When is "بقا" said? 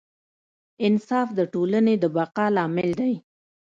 2.15-2.45